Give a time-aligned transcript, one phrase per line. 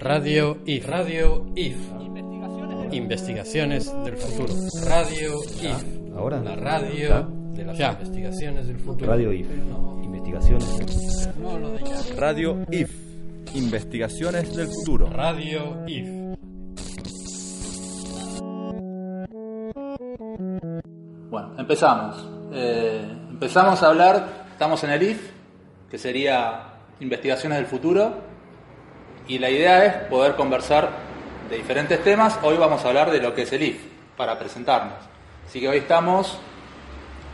[0.00, 0.86] Radio IF.
[0.88, 1.76] Radio IF.
[2.92, 4.52] Investigaciones del futuro.
[4.86, 5.32] Radio
[5.62, 6.14] IF.
[6.16, 6.40] Ahora.
[6.40, 7.22] La radio Ya.
[7.54, 9.10] de las investigaciones del futuro.
[9.10, 9.46] Radio IF.
[10.02, 11.30] Investigaciones.
[11.40, 12.02] No lo de ya.
[12.16, 12.90] Radio IF.
[13.54, 15.06] Investigaciones del futuro.
[15.10, 16.08] Radio IF.
[21.30, 22.28] Bueno, empezamos.
[22.52, 25.30] Eh, empezamos a hablar, estamos en el IF,
[25.90, 26.73] que sería
[27.04, 28.14] Investigaciones del Futuro,
[29.28, 30.88] y la idea es poder conversar
[31.48, 32.38] de diferentes temas.
[32.42, 33.78] Hoy vamos a hablar de lo que es el IF,
[34.16, 34.94] para presentarnos.
[35.46, 36.38] Así que hoy estamos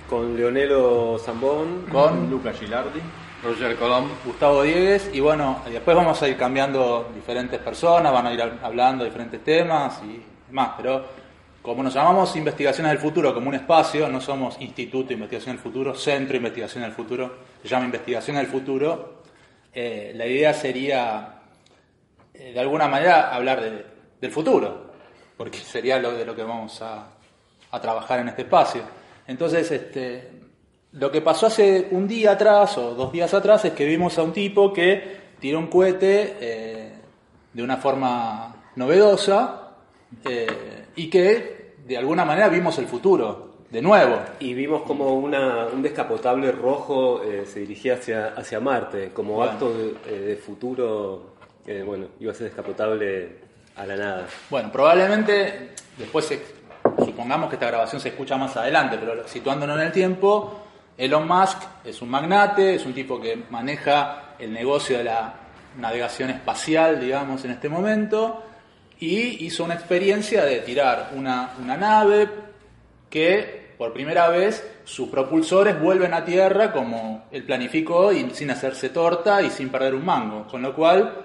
[0.09, 1.87] Con Leonelo Zambón.
[1.91, 3.01] con Luca Gilardi.
[3.45, 4.09] Roger Colom.
[4.24, 8.43] Gustavo Diegues, y bueno, y después vamos a ir cambiando diferentes personas, van a ir
[8.62, 11.05] hablando de diferentes temas y demás, pero
[11.62, 15.62] como nos llamamos Investigaciones del Futuro como un espacio, no somos Instituto de Investigación del
[15.62, 19.20] Futuro, Centro de Investigación del Futuro, se llama Investigación del Futuro,
[19.73, 21.40] eh, la idea sería,
[22.35, 23.87] eh, de alguna manera, hablar de-
[24.21, 24.90] del futuro,
[25.37, 27.07] porque sería lo de lo que vamos a,
[27.80, 28.82] trabajar en este espacio.
[29.29, 30.29] Entonces, este,
[30.93, 34.24] lo que pasó hace un día atrás o dos días atrás es que vimos a
[34.24, 36.93] un tipo que tiró un cohete eh,
[37.52, 39.68] de una forma novedosa
[40.96, 44.18] y que de alguna manera vimos el futuro de nuevo.
[44.40, 49.52] Y vimos como una, un descapotable rojo eh, se dirigía hacia, hacia Marte, como Bueno.
[49.52, 51.35] acto de, eh, de futuro,
[51.66, 53.37] eh, bueno, iba a ser descapotable
[53.77, 54.27] a la nada.
[54.51, 56.43] Bueno, probablemente después se-
[57.04, 60.60] supongamos que esta grabación se escucha más adelante, pero situándonos en el tiempo,
[60.99, 65.34] Elon Musk es un magnate, es un tipo que maneja el negocio de la
[65.78, 68.43] navegación espacial, digamos, en este momento,
[68.99, 72.28] y hizo una experiencia de tirar una, una nave
[73.09, 78.91] que por primera vez sus propulsores vuelven a tierra como él planificó y sin hacerse
[78.91, 81.25] torta y sin perder un mango, con lo cual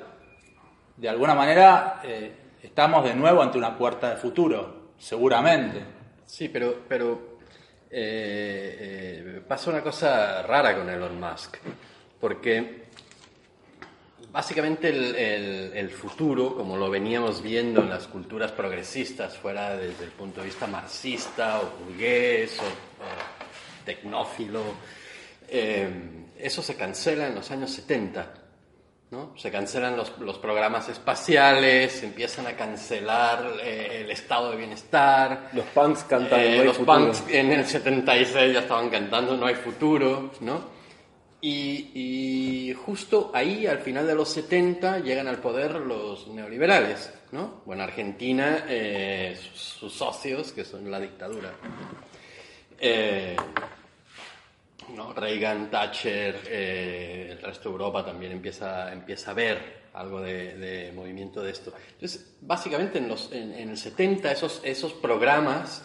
[0.95, 2.31] de alguna manera eh,
[2.63, 5.83] estamos de nuevo ante una puerta de futuro, seguramente.
[6.25, 7.39] Sí, pero, pero
[7.89, 11.57] eh, eh, pasa una cosa rara con Elon Musk,
[12.21, 12.84] porque
[14.35, 20.03] básicamente el, el- el futuro, como lo veníamos viendo en las culturas progresistas, fuera desde
[20.03, 24.61] el punto de vista marxista o burgués o, o tecnófilo,
[25.47, 25.87] eh,
[26.37, 28.33] eso se cancela en los años 70.
[29.11, 29.31] ¿no?
[29.37, 35.49] Se cancelan los, los programas espaciales, se empiezan a cancelar eh, el estado de bienestar.
[35.53, 36.97] Los punks cantan Eh, No hay los futuro.
[37.05, 40.75] punks en el 76 ya estaban cantando No hay futuro, ¿no?
[41.41, 47.61] Y, y justo ahí, al final de los 70, llegan al poder los neoliberales, ¿no?
[47.65, 51.53] Bueno, Argentina, eh, sus, sus socios, que son la dictadura.
[52.79, 53.35] Eh,
[54.95, 55.13] ¿no?
[55.13, 60.91] Reagan, Thatcher, eh, el resto de Europa también empieza, empieza a ver algo de, de
[60.91, 61.73] movimiento de esto.
[61.93, 65.83] Entonces, básicamente en, los, en, en el 70 esos, esos programas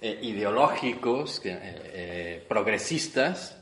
[0.00, 3.61] eh, ideológicos, eh, eh, progresistas,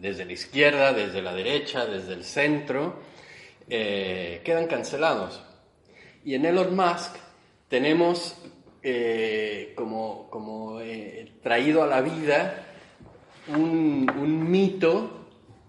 [0.00, 3.00] desde la izquierda, desde la derecha, desde el centro,
[3.68, 5.42] eh, quedan cancelados.
[6.24, 7.16] Y en Elon Musk
[7.68, 8.36] tenemos
[8.82, 12.64] eh, como, como eh, traído a la vida
[13.48, 15.26] un, un mito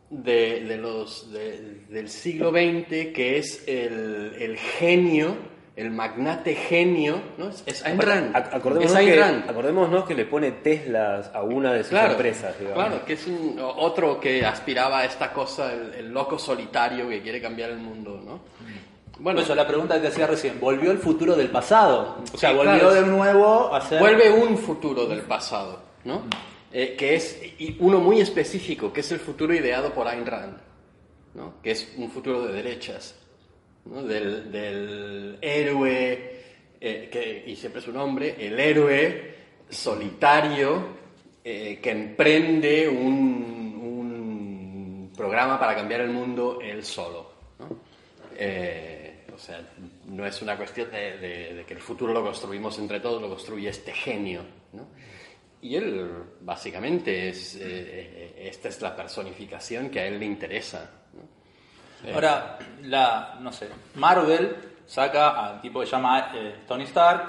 [0.10, 5.36] del siglo XX que es el, el genio,
[5.80, 7.50] el magnate genio, ¿no?
[7.66, 8.36] Es, Ayn Rand.
[8.36, 9.50] Ac- Acordémonos, es Ayn que, Rand.
[9.50, 12.84] acordémonos que le pone Teslas a una de sus Claro, empresas, digamos.
[12.84, 17.22] claro, que es un- otro que aspiraba a esta cosa, el, el loco solitario que
[17.22, 18.40] quiere cambiar el mundo, ¿no?
[19.20, 22.18] Bueno, eso la pregunta que te hacía recién, ¿volvió el futuro del pasado?
[22.34, 22.94] O sea, Sí, volvió claro.
[22.94, 24.00] de nuevo a ser...
[24.00, 26.24] Vuelve un futuro del pasado, ¿no?
[26.72, 30.58] Eh, que es y uno muy específico, que es el futuro ideado por Ayn Rand,
[31.34, 31.56] ¿no?
[31.62, 33.16] Que es un futuro de derechas,
[33.90, 34.04] ¿no?
[34.04, 36.42] Del, del héroe,
[36.80, 39.34] eh, que, y siempre su nombre, el héroe
[39.70, 40.98] solitario
[41.44, 47.68] eh, que emprende un, un programa para cambiar el mundo él solo, ¿no?
[48.38, 49.62] Eh, o sea,
[50.08, 53.30] no es una cuestión de, de- de que el futuro lo construimos entre todos, lo
[53.30, 54.42] construye este genio.
[54.74, 54.88] ¿no?
[55.62, 56.10] Y él,
[56.42, 60.90] básicamente, es, eh, eh, esta es la personificación que a él le interesa.
[61.14, 61.22] ¿no?
[62.06, 64.56] Eh, Ahora, la, no sé, Marvel
[64.86, 67.24] saca al tipo que se llama eh, Tony Stark,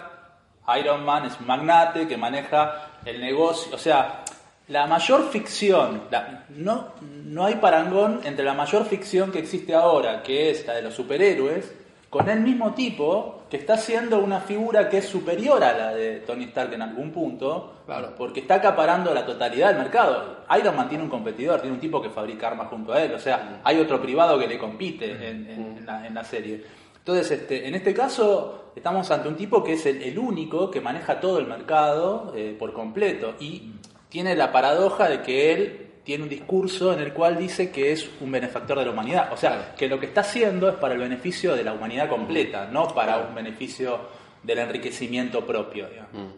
[0.79, 4.23] Iron Man es un magnate que maneja el negocio, o sea,
[4.69, 10.23] la mayor ficción, la- no, no hay parangón entre la mayor ficción que existe ahora,
[10.23, 11.73] que es la de los superhéroes,
[12.09, 16.19] con el mismo tipo que está haciendo una figura que es superior a la de
[16.21, 18.15] Tony Stark en algún punto, Claro.
[18.17, 20.40] porque está acaparando la totalidad del mercado.
[20.59, 23.19] Iron Man tiene un competidor, tiene un tipo que fabrica armas junto a él, o
[23.19, 26.63] sea, hay otro privado que le compite en, en- en la, en la serie.
[26.99, 30.81] Entonces, este, en este caso, estamos ante un tipo que es el, el único que
[30.81, 33.73] maneja todo el mercado eh, por completo y
[34.09, 38.11] tiene la paradoja de que él tiene un discurso en el cual dice que es
[38.21, 39.33] un benefactor de la humanidad.
[39.33, 42.67] O sea, que lo que está haciendo es para el beneficio de la humanidad completa,
[42.71, 43.99] no para un beneficio
[44.43, 45.89] del enriquecimiento propio.
[45.89, 46.35] digamos.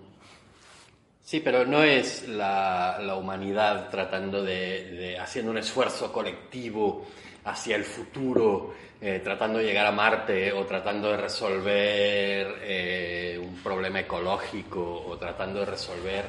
[1.24, 7.06] Sí, pero no es la, humanidad tratando de, haciendo un esfuerzo colectivo
[7.44, 13.54] hacia el futuro, eh, tratando de llegar a Marte o tratando de resolver eh, un
[13.62, 16.24] problema ecológico o tratando de resolver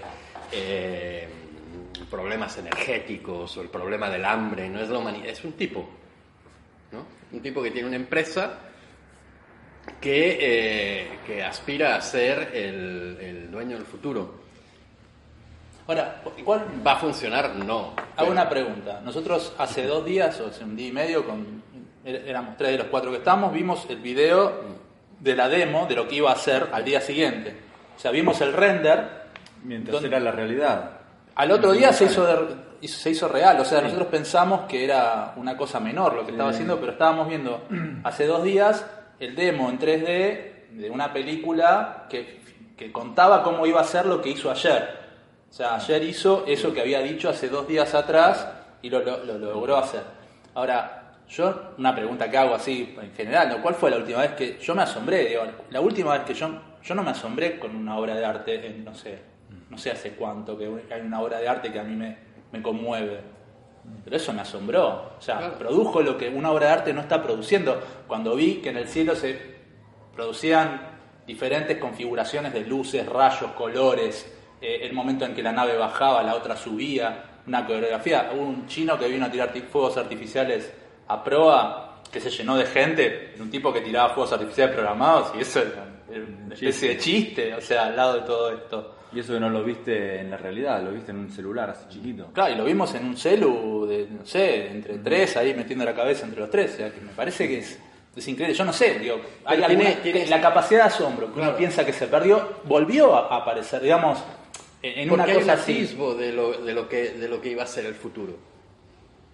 [0.52, 1.28] eh,
[2.10, 4.70] problemas energéticos o el problema del hambre.
[4.70, 5.90] No es la humanidad, es un tipo,
[6.92, 7.06] ¿no?
[7.32, 8.60] Un tipo que tiene una empresa
[10.00, 14.43] que, aspira a ser el dueño del futuro.
[15.88, 17.56] Ahora, ¿cuál, ¿Va a funcionar?
[17.56, 17.94] No.
[18.16, 19.02] Hago una pregunta.
[19.04, 21.62] Nosotros hace dos días, o hace un día y medio, con,
[22.06, 24.62] er- éramos tres de los cuatro que estamos, vimos el video
[25.20, 27.56] de la demo de lo que iba a hacer al día siguiente.
[27.98, 29.24] O sea, vimos el render.
[29.64, 30.08] Mientras ¿Dónde?
[30.10, 30.92] era la realidad.
[31.36, 33.60] Al otro día se hizo, de- hizo- se hizo real.
[33.60, 37.28] O sea, nosotros pensamos que era una cosa menor lo que estaba haciendo, pero estábamos
[37.28, 37.62] viendo
[38.06, 38.86] hace dos días
[39.20, 42.40] el demo en 3D de una película que,
[42.78, 45.03] que contaba cómo iba a ser lo que hizo ayer.
[45.54, 48.48] O sea, ayer hizo eso que había dicho hace dos días atrás
[48.82, 50.02] y lo, lo- lo logró hacer.
[50.56, 53.62] Ahora, yo, una pregunta que hago así en general, ¿no?
[53.62, 55.26] ¿cuál fue la última vez que yo me asombré?
[55.26, 56.50] Digo, la última vez que yo,
[56.82, 59.20] yo no me asombré con una obra de arte en, no sé,
[59.70, 62.18] no sé hace cuánto que hay una obra de arte que a mí me,
[62.52, 63.20] me conmueve.
[64.04, 65.12] Pero eso me asombró.
[65.20, 65.58] O sea, Claro.
[65.60, 67.80] produjo lo que una obra de arte no está produciendo.
[68.08, 69.40] Cuando vi que en el cielo se
[70.16, 70.82] producían
[71.28, 76.36] diferentes configuraciones de luces, rayos, colores, eh, el momento en que la nave bajaba, la
[76.36, 78.32] otra subía, una coreografía.
[78.34, 80.74] Hubo un chino que vino a tirar ti- fuegos artificiales
[81.08, 85.42] a proa, que se llenó de gente, un tipo que tiraba fuegos artificiales programados, y
[85.42, 85.86] eso era
[86.46, 88.96] una especie de chiste, o sea, al lado de todo esto.
[89.12, 91.86] Y eso que no lo viste en la realidad, lo viste en un celular así
[91.90, 92.28] chiquito.
[92.34, 95.94] Claro, y lo vimos en un celu de, no sé, entre tres, ahí metiendo la
[95.94, 96.74] cabeza entre los tres.
[96.74, 97.80] O sea, que me parece que es,
[98.16, 98.56] es increíble.
[98.56, 101.50] Yo no sé, digo, hay tiene- alguna- tiene- la capacidad de asombro que Claro.
[101.50, 104.18] uno piensa que se perdió, volvió a aparecer, digamos,
[104.84, 105.44] en, una Porque hay un
[106.16, 108.38] de lo, de, lo que, de lo que iba a ser el futuro.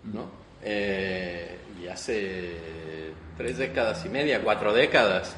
[0.04, 0.30] ¿no?
[0.64, 5.36] Eh, y hace tres décadas y media, cuatro décadas,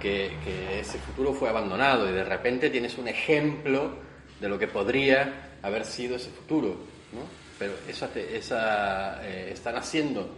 [0.00, 3.92] que, que ese futuro fue abandonado y de repente tienes un ejemplo
[4.40, 6.68] de lo que podría haber sido ese futuro.
[7.12, 7.20] ¿no?
[7.58, 7.74] Pero
[8.08, 10.30] te- esa, eh, están haciendo,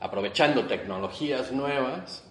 [0.00, 2.24] aprovechando tecnologías nuevas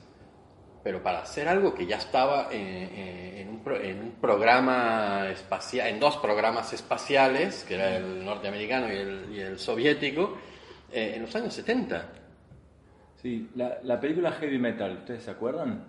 [0.84, 5.28] pero para hacer algo que ya estaba en, en- en un, pro- en un programa
[5.30, 10.38] espacial, en dos programas espaciales, que era el norteamericano y el, y el soviético,
[10.92, 12.06] eh, en los años 70.
[13.22, 15.86] Sí, la, la película Heavy Metal, ¿ustedes se acuerdan?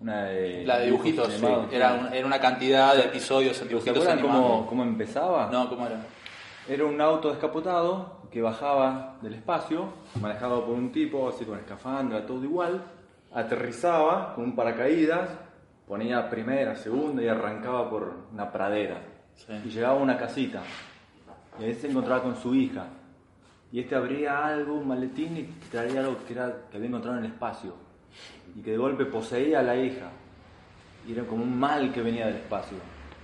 [0.00, 1.44] Una de La de dibujitos, sí.
[1.44, 1.72] animados.
[1.72, 5.48] Era, un- era una cantidad de episodios en ¿Se dibujitos acuerdan cómo, cómo empezaba?
[5.50, 6.00] No, ¿cómo era?
[6.68, 9.88] Era un auto descapotado que bajaba del espacio,
[10.20, 12.80] manejado por un tipo así con escafandra, todo igual,
[13.32, 15.30] aterrizaba con un paracaídas,
[15.86, 19.00] ponía primera, segunda y arrancaba por una pradera.
[19.34, 19.52] Sí.
[19.64, 20.62] Y llegaba a una casita.
[21.58, 22.86] Y ahí se encontraba con su hija.
[23.70, 27.24] Y este abría algo, un maletín y traía algo que, era, que había encontrado en
[27.24, 27.74] el espacio.
[28.56, 30.10] Y que de golpe poseía a la hija.
[31.06, 32.78] Y era como un mal que venía del espacio.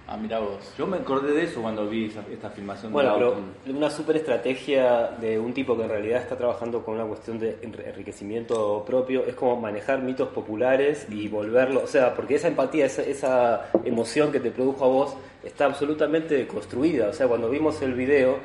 [0.07, 0.59] Ah, mira vos.
[0.77, 3.37] Yo me acordé de eso cuando vi esa- esta filmación Bueno, auto.
[3.65, 7.39] pero una super estrategia de un tipo que en realidad está trabajando con una cuestión
[7.39, 12.49] de enri- enriquecimiento propio es como manejar mitos populares y volverlo, o sea, porque esa
[12.49, 17.09] empatía, esa, esa emoción que te produjo a vos está absolutamente construida.
[17.09, 18.37] O sea, cuando vimos el video,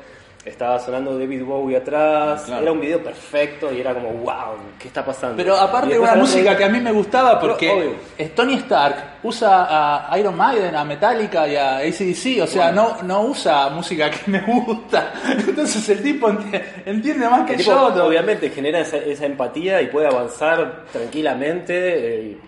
[0.44, 2.62] estaba sonando David Bowie atrás, Claro.
[2.62, 5.36] era un video perfecto y era como, wow, ¿qué está pasando?
[5.36, 10.08] Pero aparte una música día- que a mí me gustaba porque es Tony Stark usa
[10.10, 14.30] a Iron Maiden, a Metallica y a ACDC, o sea, no, no usa música que
[14.30, 15.12] me gusta.
[15.46, 18.06] Entonces el tipo enti- entiende más que El tipo, yo.
[18.06, 22.38] obviamente genera esa, esa empatía y puede avanzar tranquilamente, eh,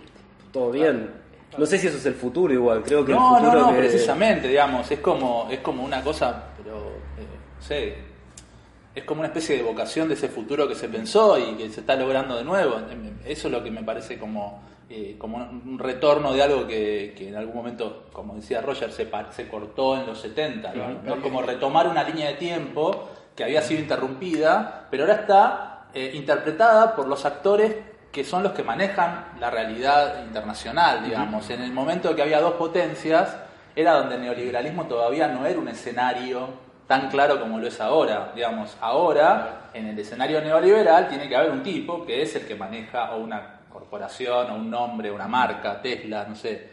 [0.51, 1.11] todo bien.
[1.59, 3.73] No sé si eso es el futuro igual, creo que No, el no, futuro no,
[3.75, 6.82] que- precisamente, digamos, es como, es como una cosa, pero, no
[7.63, 7.97] sé,
[8.95, 11.81] es como una especie de vocación de ese futuro que se pensó y que se
[11.81, 12.77] está logrando de nuevo.
[13.25, 17.29] Eso es lo que me parece como, eh, como un retorno de algo que, que
[17.29, 19.09] en algún momento, como decía Roger, se,
[19.49, 20.89] cortó en los 70, ¿no?
[21.03, 21.23] ¿no?
[21.23, 26.95] Como retomar una línea de tiempo que había sido interrumpida, pero ahora está eh, interpretada
[26.95, 27.75] por los actores
[28.13, 31.49] que son los que manejan la realidad internacional, digamos.
[31.49, 33.35] En el momento que había dos potencias,
[33.75, 36.49] era donde el neoliberalismo todavía no era un escenario
[36.93, 38.33] tan claro como lo es ahora.
[38.35, 42.55] Digamos, ahora, en el escenario neoliberal, tiene que haber un tipo que es el que
[42.55, 46.69] maneja o una corporación, o un nombre, una marca, Tesla, no sé.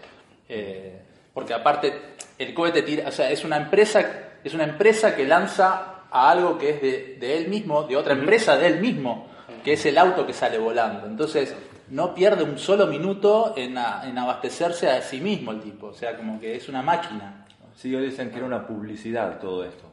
[0.50, 1.02] Eh,
[1.34, 1.94] porque aparte,
[2.38, 4.02] el cohete tira, o sea, es una empresa,
[4.44, 8.12] es una empresa que lanza a algo que es de, de él mismo, de otra
[8.14, 9.28] empresa de él mismo
[9.64, 11.06] que es el auto que sale volando.
[11.08, 11.56] Entonces,
[11.90, 15.88] no pierde un solo minuto en, a- en abastecerse a sí mismo el tipo.
[15.88, 17.46] O sea, como que es una máquina.
[17.76, 19.89] Sí, dicen que era una publicidad todo esto.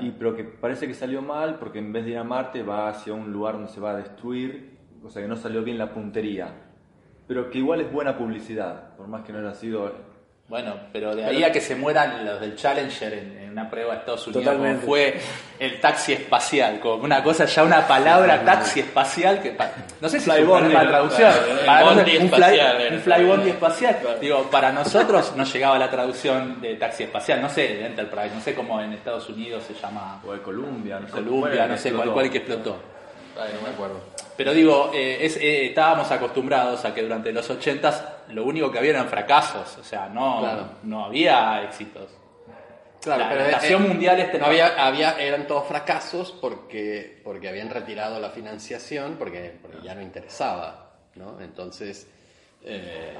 [0.00, 2.88] Y, pero que parece que salió mal porque en vez de ir a Marte va
[2.88, 5.92] hacia un lugar donde se va a destruir, o sea que no salió bien la
[5.92, 6.54] puntería.
[7.26, 10.11] Pero que igual es buena publicidad, por más que no haya sido...
[10.52, 13.94] Bueno, pero de ahí a que se mueran los del Challenger en, en una prueba
[13.94, 15.18] de Estados Unidos, como fue
[15.58, 20.20] el taxi espacial, como una cosa, ya una palabra taxi espacial que pa- no sé
[20.20, 21.32] si es la traducción,
[21.64, 23.98] Para un, espacial, fly, un flybondi espacial.
[24.20, 28.40] Digo, para nosotros no llegaba la traducción de taxi espacial, no sé, de Enterprise, no
[28.42, 30.20] sé cómo en Estados Unidos se llama.
[30.22, 31.14] O de Columbia, no sé.
[31.66, 32.76] No sé cuál, cuál que explotó.
[33.38, 34.00] Ay, no me acuerdo.
[34.36, 38.78] Pero digo, eh, es- eh, estábamos acostumbrados a que durante los 80s lo único que
[38.78, 40.66] había eran fracasos, o sea, no, Claro.
[40.84, 42.08] no había éxitos.
[43.02, 47.48] Claro, La pero nación eh, mundial este no había, había, eran todos fracasos porque, porque
[47.48, 51.40] habían retirado la financiación porque, porque ya no interesaba, ¿no?
[51.40, 52.06] Entonces,
[52.64, 53.12] eh,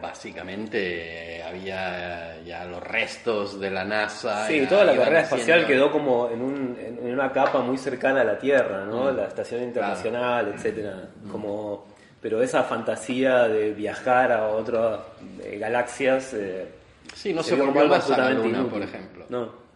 [0.00, 4.46] básicamente había ya los restos de la NASA.
[4.46, 8.20] Sí, toda la carrera espacial haciendo- quedó como en, un- en- una capa muy cercana
[8.20, 9.10] a la Tierra, ¿no?
[9.10, 11.08] La estación internacional, etcétera.
[11.30, 11.86] Como,
[12.20, 15.00] pero esa fantasía de viajar a otras
[15.42, 16.66] eh, galaxias eh,
[17.14, 18.72] Sí, no se volvió más a la absolutamente Luna, inútil.
[18.72, 19.24] por ejemplo.
[19.28, 19.70] No.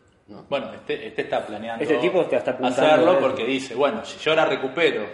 [0.49, 4.47] Bueno, este, este está planeando Este tipo está- hacerlo porque dice, bueno, si yo ahora
[4.47, 5.05] recupero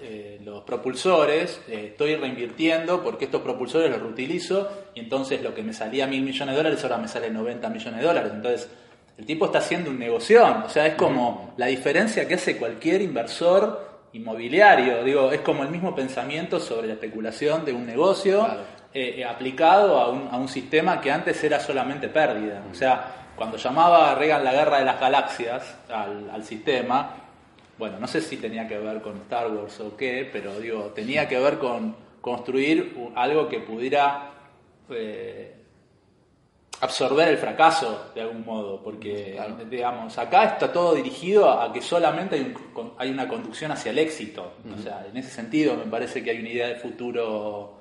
[0.00, 5.62] eh, los propulsores, eh, estoy reinvirtiendo porque estos propulsores los reutilizo y entonces lo que
[5.62, 8.32] me salía mil millones de dólares ahora me sale 90 millones de dólares.
[8.34, 8.68] Entonces,
[9.18, 13.00] el tipo está haciendo un negocio, o sea, es como la diferencia que hace cualquier
[13.00, 18.60] inversor inmobiliario, digo, es como el mismo pensamiento sobre la especulación de un negocio Claro.
[18.94, 22.62] eh, eh, aplicado a un, a un sistema que antes era solamente pérdida.
[22.70, 27.25] O sea, cuando llamaba a Reagan la guerra de las galaxias al, al sistema,
[27.78, 31.28] bueno, no sé si tenía que ver con Star Wars o qué, pero digo, tenía
[31.28, 34.32] que ver con construir algo que pudiera
[34.90, 35.52] eh,
[36.80, 39.38] absorber el fracaso de algún modo, porque
[39.70, 43.90] digamos, acá está todo dirigido a, que solamente hay, un con- hay una conducción hacia
[43.92, 44.52] el éxito.
[44.78, 47.75] O sea, en ese sentido me parece que hay una idea de futuro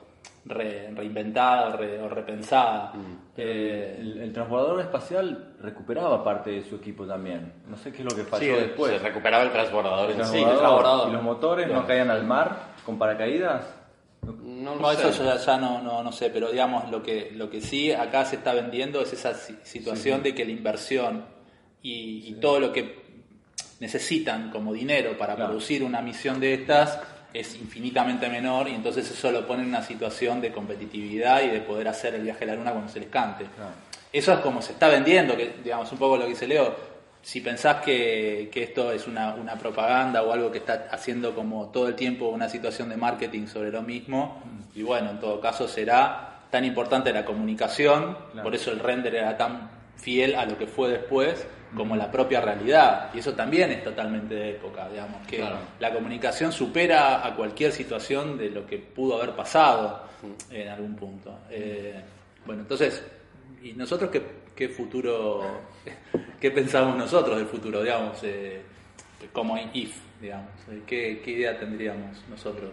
[0.45, 2.93] re- reinventada o, re- o repensada.
[3.35, 7.51] Eh, El, el transbordador espacial recuperaba parte de su equipo también.
[7.67, 8.91] No sé qué es lo que Sí, falló después.
[8.93, 10.31] se recuperaba el transbordador El en sí.
[10.33, 11.09] transbordador transbordador.
[11.09, 13.65] ¿Y los motores no caían al mar con paracaídas?
[14.43, 15.23] No lo No, eso sé.
[15.23, 18.37] ya, ya no, no, no sé, pero digamos lo que, lo que sí acá se
[18.37, 21.25] está vendiendo es esa si- situación de que la inversión
[21.81, 23.03] y, y todo lo que
[23.79, 25.49] necesitan como dinero para Claro.
[25.51, 26.99] producir una misión de estas
[27.39, 31.59] es infinitamente menor y entonces eso lo pone en una situación de competitividad y de
[31.61, 33.45] poder hacer el viaje a la luna cuando se les cante.
[33.55, 33.71] Claro.
[34.13, 36.73] Eso es como se está vendiendo, que digamos un poco lo que dice Leo.
[37.21, 41.67] Si pensás que, que esto es una, una propaganda o algo que está haciendo como
[41.69, 44.41] todo el tiempo una situación de marketing sobre lo mismo,
[44.75, 48.43] y bueno, en todo caso será tan importante la comunicación, Claro.
[48.43, 52.41] por eso el render era tan fiel a lo que fue después como la propia
[52.41, 53.09] realidad.
[53.13, 55.57] Y eso también es totalmente de época, digamos, que Claro.
[55.79, 60.03] la comunicación supera a cualquier situación de lo que pudo haber pasado
[60.49, 61.39] en algún punto.
[61.49, 62.01] Eh,
[62.45, 63.03] bueno, entonces,
[63.61, 64.21] ¿y nosotros qué,
[64.55, 65.43] qué futuro,
[66.39, 68.61] qué pensamos nosotros del futuro, digamos, eh,
[69.33, 70.51] como if, digamos?
[70.71, 72.71] Eh, ¿Qué, qué idea tendríamos nosotros?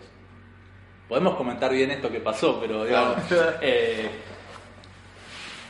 [1.09, 3.17] Podemos comentar bien esto que pasó, pero digamos,
[3.61, 4.09] eh,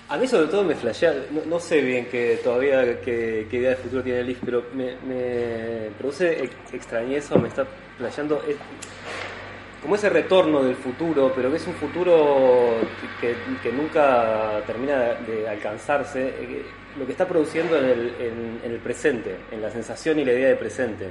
[0.09, 1.14] A mí sobre todo me flashea,
[1.47, 4.97] no, sé bien que todavía qué, idea de futuro tiene IF, pero me,
[5.99, 7.64] produce ex- extrañeza me está
[7.97, 8.42] flasheando
[9.80, 12.75] como ese retorno del futuro, pero que es un futuro
[13.21, 13.35] que,
[13.73, 16.62] nunca termina de alcanzarse, eh,
[16.99, 20.32] lo que está produciendo en el, en- en el presente, en la sensación y la
[20.32, 21.06] idea de presente.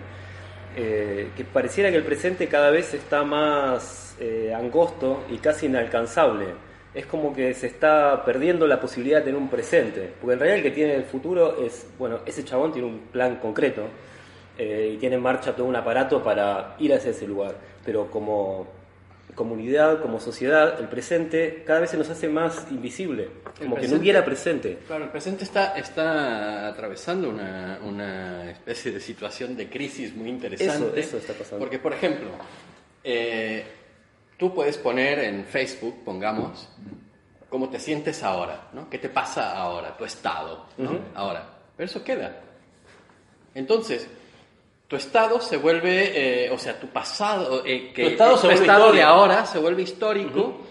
[0.78, 6.46] Eh, que pareciera que el presente cada vez está más eh, angosto y casi inalcanzable.
[6.94, 10.12] Es como que se está perdiendo la posibilidad de tener un presente.
[10.20, 13.38] Porque en realidad el que tiene el futuro es, bueno, ese chabón tiene un plan
[13.38, 13.84] concreto
[14.58, 17.56] eh, y tiene en marcha todo un aparato para ir hacia ese lugar.
[17.86, 18.68] Pero como
[19.36, 23.30] comunidad, como sociedad, el presente cada vez se nos hace más invisible.
[23.58, 24.80] Como que no hubiera presente.
[24.86, 31.00] Claro, el presente está, está atravesando una, una especie de situación de crisis muy interesante.
[31.00, 31.60] Eso- eso está pasando.
[31.60, 32.28] Porque, por ejemplo,
[33.06, 33.64] eh,
[34.42, 36.68] tú puedes poner en Facebook, pongamos,
[37.48, 38.90] cómo te sientes ahora, ¿no?
[38.90, 39.96] ¿Qué te pasa ahora?
[39.96, 40.98] Tu estado, ¿no?
[41.14, 41.48] Ahora.
[41.78, 42.42] Pero eso queda.
[43.54, 44.08] Entonces,
[44.88, 48.92] tu estado se vuelve, eh, o sea, tu pasado, eh, que Tu estado tu estado
[48.92, 50.62] de ahora se vuelve histórico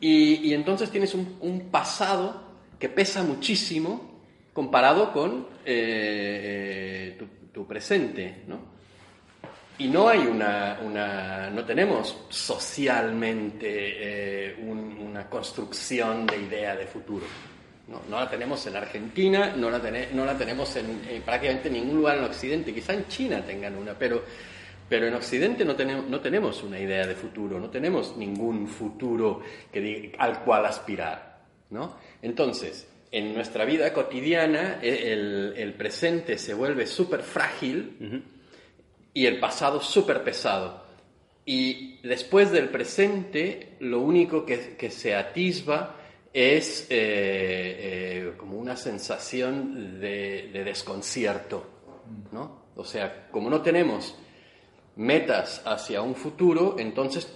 [0.00, 2.42] y, y entonces tienes un, un pasado
[2.80, 4.10] que pesa muchísimo
[4.52, 8.79] comparado con eh, tu, tu presente, ¿no?
[9.80, 16.86] Y no hay una, una no tenemos socialmente eh, un- una construcción de idea de
[16.86, 17.24] futuro.
[17.88, 21.70] No, no la tenemos en Argentina, no la, tene- no la tenemos en, en prácticamente
[21.70, 22.72] ningún lugar en Occidente.
[22.74, 24.22] Quizá en China tengan una, pero,
[24.88, 29.40] pero en Occidente no tenemos, no tenemos una idea de futuro, no tenemos ningún futuro
[29.72, 31.40] que al cual aspirar.
[31.70, 31.96] ¿no?
[32.22, 37.96] Entonces, en nuestra vida cotidiana, eh, el, el presente se vuelve súper frágil
[39.14, 40.84] y el pasado súper pesado.
[41.44, 45.96] Y después del presente, lo único que, que se atisba
[46.32, 51.66] es eh, eh, como una sensación de, de desconcierto,
[52.30, 52.60] ¿no?
[52.76, 54.16] O sea, como no tenemos
[54.96, 57.28] metas hacia un futuro, entonces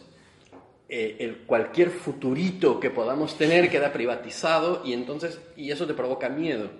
[0.89, 6.29] eh, el, cualquier futurito que podamos tener queda privatizado y entonces y eso te provoca
[6.29, 6.71] miedo.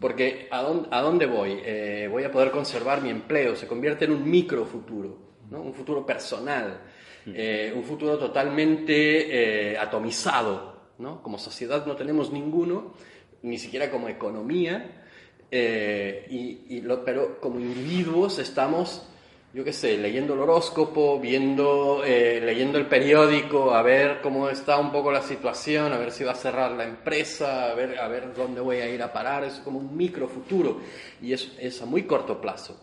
[0.00, 1.60] Porque ¿a dónde, a dónde voy?
[1.64, 5.18] Eh, voy a poder conservar mi empleo, se convierte en un micro futuro,
[5.50, 5.62] ¿no?
[5.62, 6.80] un futuro personal,
[7.26, 10.74] eh, un futuro totalmente eh, atomizado.
[10.98, 11.22] ¿no?
[11.22, 12.94] Como sociedad no tenemos ninguno,
[13.42, 15.04] ni siquiera como economía,
[15.50, 19.08] eh, y, y lo- pero como individuos estamos
[19.54, 24.78] yo qué sé, leyendo el horóscopo, viendo, eh, leyendo el periódico, a ver cómo está
[24.78, 28.08] un poco la situación, a ver si va a cerrar la empresa, a ver, a
[28.08, 30.80] ver dónde voy a ir a parar, es como un micro futuro
[31.22, 32.80] y es, es a muy corto plazo,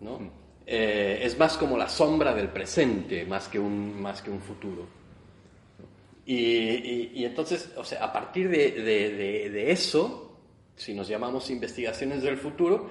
[0.00, 0.18] ¿no?
[0.66, 4.86] Eh, es más como la sombra del presente, más que un, más que un futuro.
[6.26, 10.40] Y, y- y entonces, o sea, a partir de, de- de- de eso,
[10.74, 12.90] si nos llamamos investigaciones del futuro,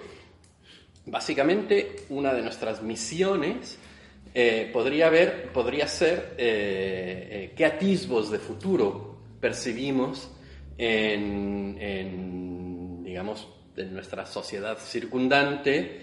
[1.05, 3.77] básicamente una de nuestras misiones
[4.33, 10.31] eh, podría, haber, podría ser eh, eh, qué atisbos de futuro percibimos
[10.77, 16.01] en, en, digamos, en nuestra sociedad circundante,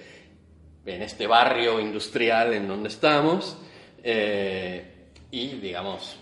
[0.86, 3.58] en este barrio industrial en donde estamos,
[4.02, 6.18] y, digamos,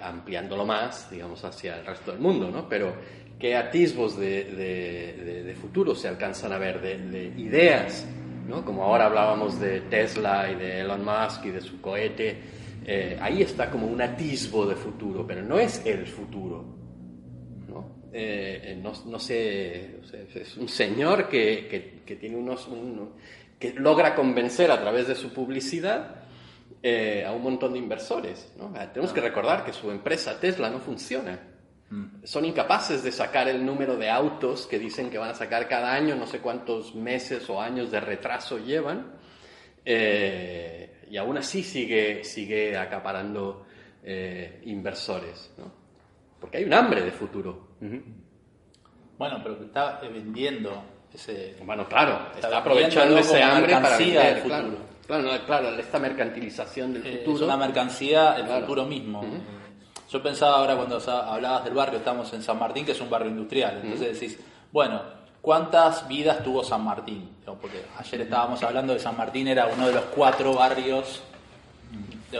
[0.00, 2.68] ampliándolo más, digamos, hacia el resto del mundo, ¿no?
[2.68, 2.94] Pero,
[3.38, 8.06] ¿qué atisbos de, de- de- de futuro se alcanzan a ver, de, de ideas,
[8.48, 8.64] ¿no?
[8.64, 12.38] Como ahora hablábamos de Tesla y de Elon Musk y de su cohete,
[12.86, 16.64] eh, ahí está como un atisbo de futuro, pero no es el futuro,
[17.68, 17.94] ¿no?
[18.12, 19.96] Eh, eh, no, no sé,
[20.34, 23.10] es un señor que, que- que tiene unos, un-
[23.58, 26.16] que logra convencer a través de su publicidad
[26.82, 28.52] eh, a un montón de inversores.
[28.58, 28.72] ¿no?
[28.76, 31.38] Ah, Tenemos que recordar que su empresa Tesla no funciona.
[32.24, 35.92] Son incapaces de sacar el número de autos que dicen que van a sacar cada
[35.92, 39.12] año, no sé cuántos meses o años de retraso llevan,
[39.84, 43.66] eh, y aún así sigue, sigue acaparando
[44.02, 45.52] eh, inversores.
[45.58, 45.70] ¿no?
[46.40, 47.68] Porque hay un hambre de futuro.
[49.18, 51.56] Bueno, pero que está eh, vendiendo ese...
[51.64, 54.64] Bueno, claro, está, Está aprovechando ese hambre para mercancía vender, del claro.
[54.64, 54.84] futuro.
[55.06, 57.36] Claro, no, claro, esta mercantilización del Eh, futuro.
[57.36, 58.60] Es una mercancía, el Claro.
[58.62, 59.20] futuro mismo.
[59.20, 59.36] Ujú.
[60.10, 63.30] Yo pensaba ahora cuando hablabas del barrio, estamos en San Martín, que es un barrio
[63.30, 63.80] industrial.
[63.82, 64.38] Entonces decís,
[64.72, 65.00] bueno,
[65.40, 67.30] ¿cuántas vidas tuvo San Martín?
[67.44, 71.22] Porque ayer estábamos hablando de San Martín, era uno de los cuatro barrios,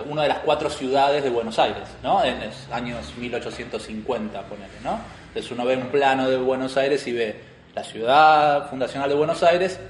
[0.09, 2.23] una de las cuatro ciudades de Buenos Aires, ¿no?
[2.25, 4.99] En los años 1850, ponele, ¿no?
[5.29, 7.41] Entonces uno ve un plano de Buenos Aires y ve
[7.75, 9.81] la ciudad fundacional de Buenos Aires,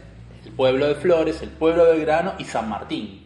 [0.45, 3.24] el pueblo de Flores, el pueblo de Belgrano y San Martín.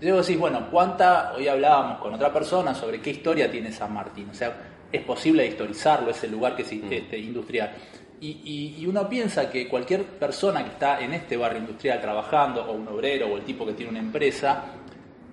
[0.00, 1.32] Vos decís, bueno, ¿cuánta?
[1.36, 4.28] Hoy hablábamos con otra persona sobre qué historia tiene San Martín.
[4.30, 4.56] O sea,
[4.92, 7.72] es posible historizarlo, ese lugar que es este, industrial.
[8.20, 12.64] Y, y- y uno piensa que cualquier persona que está en este barrio industrial trabajando,
[12.64, 14.64] o un obrero, o el tipo que tiene una empresa,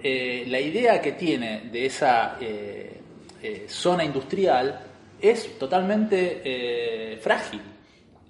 [0.02, 3.00] eh, la idea que tiene de esa eh,
[3.44, 4.80] eh, zona industrial
[5.22, 7.62] es totalmente eh, frágil.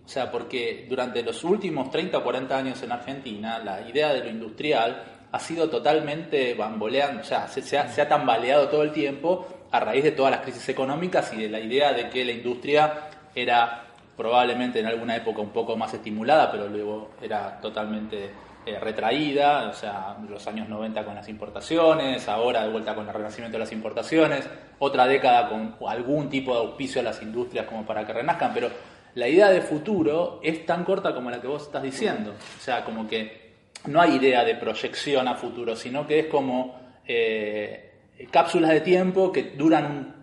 [0.05, 4.23] O sea, porque durante los últimos 30 o 40 años en Argentina, la idea de
[4.23, 5.03] lo industrial
[5.35, 10.01] ha sido totalmente bamboleando, o sea, se, se ha tambaleado todo el tiempo a raíz
[10.05, 13.83] de todas las crisis económicas y de la idea de que la industria era
[14.15, 18.29] probablemente en alguna época un poco más estimulada, pero luego era totalmente
[18.65, 23.13] eh, retraída, o sea, los años 90 con las importaciones, ahora de vuelta con el
[23.13, 24.47] renacimiento de las importaciones,
[24.79, 28.69] otra década con algún tipo de auspicio a las industrias como para que renazcan, pero
[29.15, 32.85] la idea de futuro es tan corta como la que vos estás diciendo, o sea,
[32.85, 33.44] como que
[33.87, 37.91] no hay idea de proyección a futuro, sino que es como eh,
[38.31, 40.15] cápsulas de tiempo que duran un-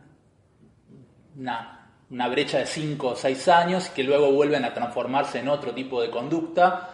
[1.42, 5.48] una, una brecha de 5 o 6 años y que luego vuelven a transformarse en
[5.48, 6.90] otro tipo de conducta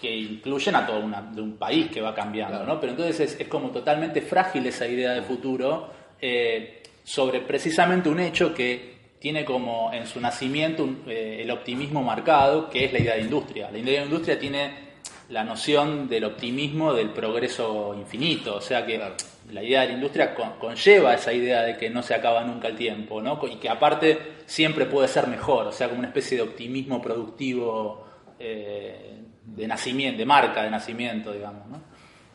[0.00, 2.74] que incluyen a todo una- de un país que va cambiando, Claro.
[2.74, 2.80] ¿no?
[2.80, 5.90] Pero entonces es, es como totalmente frágil esa idea de futuro
[6.22, 12.02] eh, sobre precisamente un hecho que tiene como en su nacimiento un- eh, el optimismo
[12.02, 13.70] marcado, que es la idea de industria.
[13.70, 14.89] La idea de industria tiene
[15.30, 19.14] la noción del optimismo del progreso infinito, o sea que Claro.
[19.52, 22.68] la idea de la industria con- conlleva esa idea de que no se acaba nunca
[22.68, 23.40] el tiempo, ¿no?
[23.50, 28.06] Y que aparte siempre puede ser mejor, o sea, como una especie de optimismo productivo
[28.38, 31.80] eh, de nacimiento, de marca de nacimiento, digamos, ¿no?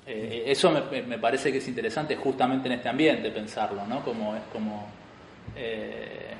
[0.07, 4.03] Eh, eso me, me parece que es interesante justamente en este ambiente pensarlo, ¿no?
[4.03, 4.87] Como es como
[5.55, 6.33] eh,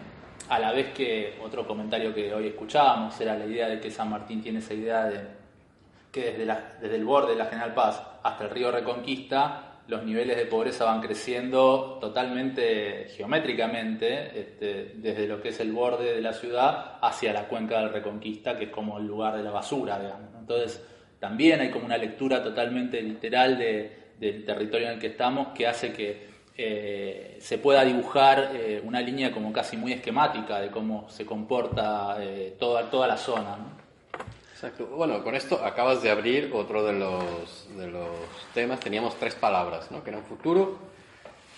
[0.50, 4.10] a la vez que otro comentario que hoy escuchábamos era la idea de que San
[4.10, 5.45] Martín tiene esa idea de
[6.15, 6.32] que
[6.82, 10.86] desde, el borde de la General Paz hasta el río Reconquista los niveles de pobreza
[10.86, 17.34] van creciendo totalmente geométricamente, este, desde lo que es el borde de la ciudad hacia
[17.34, 20.30] la cuenca del Reconquista, que es como el lugar de la basura, digamos.
[20.39, 20.84] Entonces,
[21.19, 25.67] también hay como una lectura totalmente literal de- del territorio en el que estamos que
[25.67, 31.10] hace que eh, se pueda dibujar eh, una línea como casi muy esquemática de cómo
[31.10, 33.58] se comporta eh, toda, toda la zona.
[34.56, 34.86] Exacto.
[34.88, 38.08] Bueno, con esto acabas de abrir otro de los, de los
[38.54, 38.80] temas.
[38.80, 40.02] Teníamos tres palabras, ¿no?
[40.02, 40.78] Que eran futuro,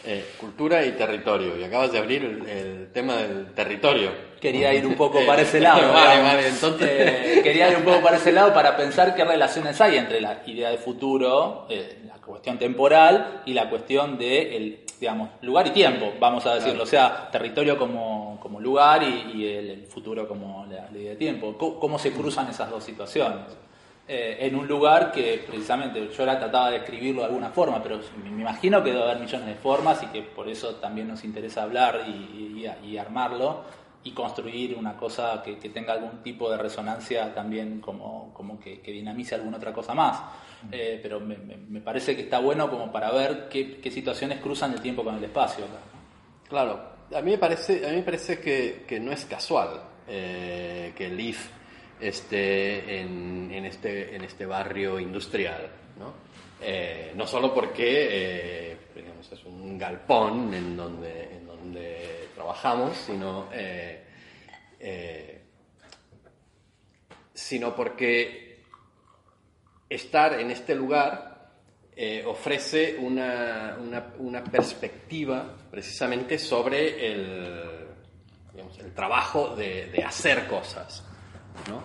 [0.03, 1.55] eh, cultura y territorio.
[1.59, 4.09] Y acabas de abrir el, el tema del territorio.
[4.41, 5.93] quería ir un poco Eh, para ese lado.
[5.93, 9.79] vale, vale, entonces- Eh, quería ir un poco para ese lado para pensar qué relaciones
[9.79, 15.29] hay entre la idea de futuro, eh, la cuestión temporal y la cuestión de digamos,
[15.41, 16.83] lugar y tiempo, vamos a decirlo.
[16.83, 21.15] O sea, territorio como, como lugar y, y el, el futuro como la, idea de
[21.17, 21.55] tiempo.
[21.57, 23.45] ¿Cómo, cómo se cruzan esas dos situaciones?
[24.09, 27.99] Eh, en un lugar que precisamente yo la trataba de escribirlo de alguna forma, pero
[28.23, 31.25] me me imagino que debe haber millones de formas y que por eso también nos
[31.25, 33.61] interesa hablar y, y- y armarlo
[34.07, 38.79] y construir una cosa que, que tenga algún tipo de resonancia también como, como que,
[38.79, 40.21] que dinamice alguna otra cosa más.
[40.71, 44.73] Eh, pero me, me- parece que está bueno como para ver qué, qué situaciones cruzan
[44.73, 45.65] el tiempo con el espacio.
[46.47, 46.79] Claro,
[47.13, 51.07] a mí me parece, a mí me parece que, que no es casual eh, que
[51.07, 51.49] IF
[51.99, 55.67] esté en, en este, en este barrio industrial,
[55.99, 56.13] ¿no?
[56.61, 58.07] Eh, no solo porque
[58.71, 64.03] eh, digamos, es un galpón en donde, en donde trabajamos, sino, eh,
[64.79, 65.41] eh,
[67.33, 68.63] sino porque
[69.89, 71.51] estar en este lugar
[71.95, 73.77] eh, ofrece una,
[74.19, 77.87] una- perspectiva precisamente sobre el,
[78.79, 81.03] el trabajo de, hacer cosas
[81.67, 81.83] ¿no?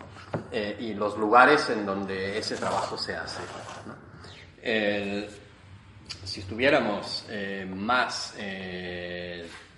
[0.79, 3.41] Y los lugares en donde ese trabajo se hace.
[3.87, 3.97] ¿no?
[6.25, 7.27] Si estuviéramos
[7.75, 8.35] más,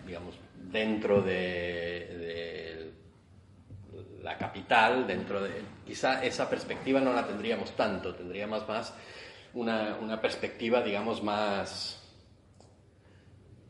[0.06, 0.38] digamos,
[0.70, 2.92] dentro de,
[4.22, 5.50] la capital, dentro de...
[5.86, 8.94] Quizá esa perspectiva no la tendríamos tanto, tendríamos más
[9.52, 12.02] una, una perspectiva, digamos, más,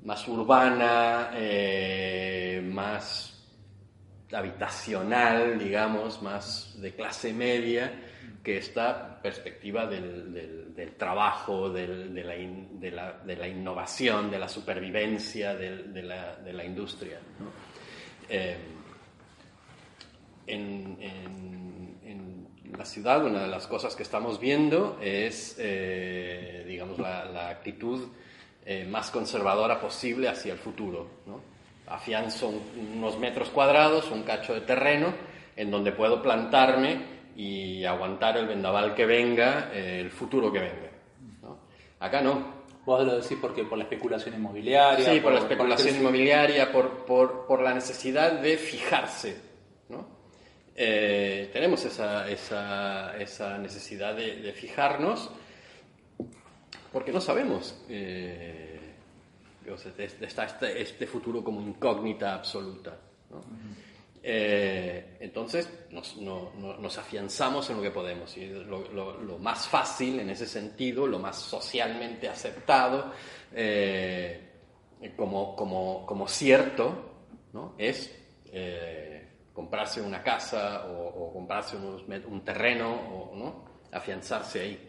[0.05, 3.35] más urbana, eh, más
[4.33, 7.93] habitacional, digamos, más de clase media,
[8.43, 11.87] que esta perspectiva del, del- trabajo, de,
[12.25, 17.19] la de la- de la innovación, de la supervivencia de, la, de la industria.
[17.41, 17.47] ¿no?
[18.29, 18.57] Eh,
[20.47, 21.95] en, en-
[22.77, 28.09] la ciudad una de las cosas que estamos viendo es, eh, digamos, la, actitud
[28.67, 31.09] eh, más conservadora posible hacia el futuro.
[31.27, 31.41] ¿no?
[31.87, 35.15] Afianzo un- unos metros cuadrados, un cacho de terreno,
[35.57, 40.91] en donde puedo plantarme y aguantar el vendaval que venga, eh, el futuro que venga.
[41.43, 41.59] ¿no?
[42.01, 45.15] Acá no, Vos lo decís porque por la especulación inmobiliaria.
[45.15, 49.41] Sí, por la especulación el- inmobiliaria, por, por, por la necesidad de fijarse.
[49.89, 50.07] ¿no?
[50.77, 55.31] Eh, tenemos esa, esa, esa necesidad de, de fijarnos
[56.93, 57.75] porque no sabemos.
[57.89, 58.81] eh,
[59.73, 62.99] o sea, es- está este, este futuro como incógnita absoluta.
[63.31, 63.41] ¿no?
[64.27, 69.39] Eh, entonces nos, no- no- nos afianzamos en lo que podemos y lo, lo- lo
[69.39, 73.13] más fácil en ese sentido, lo más socialmente aceptado
[73.53, 74.41] eh,
[75.15, 77.11] como, como, como cierto
[77.53, 77.75] ¿no?
[77.77, 83.65] es eh, comprarse una casa o, o comprarse unos un terreno o ¿no?
[83.93, 84.89] afianzarse ahí.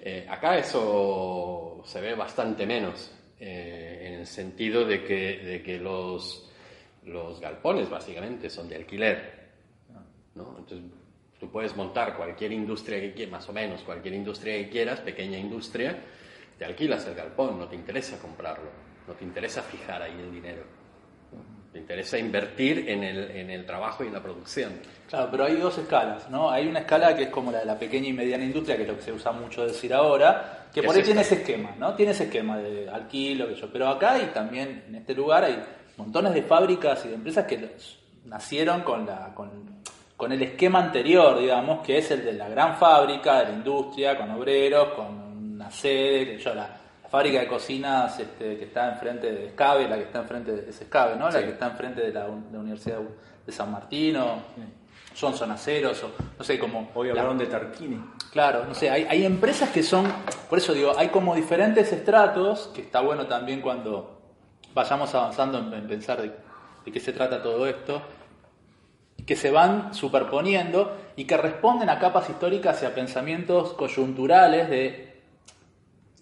[0.00, 5.78] Eh, acá eso se ve bastante menos, eh, en el sentido de que, de que
[5.78, 6.50] los,
[7.06, 9.44] los galpones básicamente son de alquiler.
[10.34, 10.56] ¿no?
[10.58, 10.90] Entonces,
[11.38, 15.38] tú puedes montar cualquier industria que quieras, más o menos, cualquier industria que quieras, pequeña
[15.38, 15.96] industria,
[16.58, 18.70] te alquilas el galpón, no te interesa comprarlo,
[19.06, 20.62] no te interesa fijar ahí el dinero.
[21.72, 24.74] Te interesa invertir en el, en el trabajo y en la producción.
[25.08, 26.48] Claro, pero hay dos escalas, ¿no?
[26.48, 28.88] Hay una escala que es como la de la pequeña y mediana industria, que es
[28.88, 31.74] lo que se usa mucho decir ahora, que ¿Qué por es ahí tiene ese esquema,
[31.76, 31.94] ¿no?
[31.96, 33.72] Tiene ese esquema de alquilo, que yo.
[33.72, 35.64] Pero acá y también en este lugar hay
[35.96, 37.74] montones de fábricas y de empresas que
[38.26, 39.50] nacieron con la con,
[40.16, 44.16] con el esquema anterior, digamos, que es el de la gran fábrica, de la industria,
[44.16, 45.06] con obreros, con
[45.54, 46.68] una sede, que yo, la,
[47.02, 50.70] la fábrica de cocinas este, que está enfrente de Escabe, la que está enfrente de
[50.70, 51.26] es Escabe, ¿no?
[51.26, 51.38] La Sí.
[51.44, 52.98] que está enfrente de la, de la Universidad
[53.46, 54.38] de San Martino,
[55.20, 56.90] Johnson Aceros, o no sé, como...
[56.94, 58.00] Hoy la- hablaron de Tarquini.
[58.32, 60.06] Claro, no sé, hay, hay empresas que son,
[60.48, 64.13] por eso digo, hay como diferentes estratos, que está bueno también cuando
[64.74, 66.32] vayamos avanzando en, en pensar de,
[66.90, 68.02] qué se trata todo esto,
[69.24, 75.22] que se van superponiendo y que responden a capas históricas y a pensamientos coyunturales de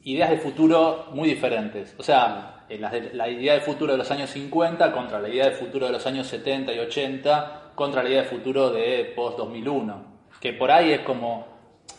[0.05, 1.95] ideas de futuro muy diferentes.
[1.99, 5.87] O sea, la idea de futuro de los años 50 contra la idea de futuro
[5.87, 9.95] de los años 70 y 80 contra la idea de futuro de post-2001.
[10.41, 11.47] Que por ahí es como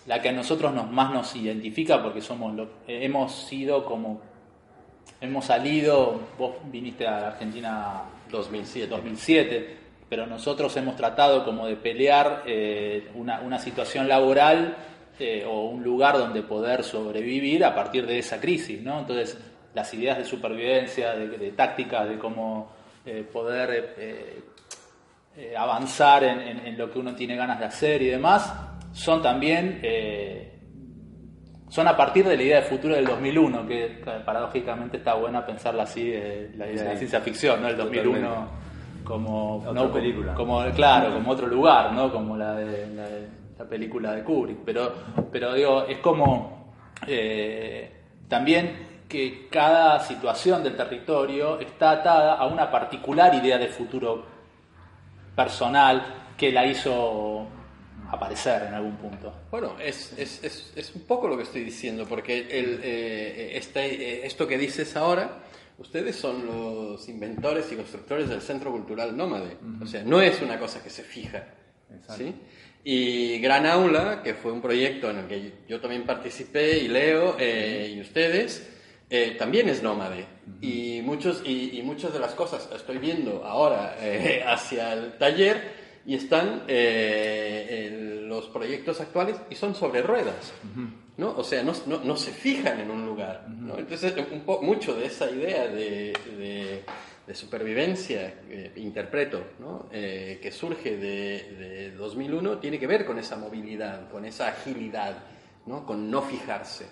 [0.07, 4.33] la que a nosotros nos, más nos identifica porque somos hemos sido como...
[5.21, 8.87] Hemos salido, vos viniste a la Argentina 2007.
[8.87, 9.77] 2007,
[10.09, 14.75] pero nosotros hemos tratado como de pelear eh, una, una situación laboral
[15.19, 18.99] eh, o un lugar donde poder sobrevivir a partir de esa crisis, ¿no?
[18.99, 19.37] Entonces,
[19.73, 22.71] las ideas de supervivencia, de, de tácticas, de cómo
[23.05, 24.43] eh, poder
[25.57, 28.53] avanzar en, en- en lo que uno tiene ganas de hacer y demás,
[28.93, 29.79] son también...
[31.73, 35.83] son a partir de la idea de futuro del 2001, que paradójicamente está buena pensarla
[35.83, 37.67] así, eh, la idea de ciencia ficción, ¿no?
[37.67, 39.03] El 2001 Totalmente.
[39.03, 40.33] como, Otra película.
[40.36, 42.12] como claro, como otro lugar, ¿no?
[42.12, 44.93] Como la de la, de- la película de Kubrick, pero
[45.31, 46.73] pero digo, es como
[47.07, 47.91] eh,
[48.27, 54.25] también que cada situación del territorio está atada a una particular idea de futuro
[55.36, 56.03] personal
[56.38, 57.47] que la hizo
[58.13, 59.34] aparecer en algún punto.
[59.49, 63.86] Bueno, es, es, es, es un poco lo que estoy diciendo, porque el, eh, este,
[63.86, 65.43] eh, esto que dices ahora,
[65.78, 69.58] ustedes son los inventores y constructores del Centro Cultural Nómade.
[69.82, 71.45] O sea, no es una cosa que se fija.
[72.15, 72.34] ¿sí?
[72.84, 77.38] Y Gran Aula, que fue un proyecto en el que yo también participé, y Leo,
[77.39, 78.69] eh, y ustedes,
[79.10, 80.26] eh, también es nómade.
[80.62, 85.83] Y, muchos, y, y muchas de las cosas estoy viendo ahora eh, hacia el taller
[86.05, 90.53] y están eh, en los proyectos actuales y son sobre ruedas.
[91.17, 91.31] ¿no?
[91.37, 93.45] O sea, no, no, no se fijan en un lugar.
[93.49, 93.77] ¿no?
[93.77, 96.83] Entonces, un po- mucho de esa idea de, de-
[97.25, 99.87] de supervivencia, eh, interpreto, ¿no?
[99.93, 105.19] Eh, que surge de, de 2001, tiene que ver con esa movilidad, con esa agilidad,
[105.65, 105.85] ¿no?
[105.85, 106.85] con no fijarse.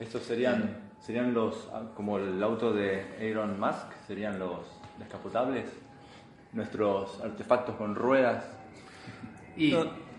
[0.00, 4.66] Estos serían, serían los, ah, como el auto de Elon Musk, serían los
[4.98, 5.66] descapotables,
[6.56, 8.44] nuestros artefactos con ruedas.
[9.56, 9.74] Y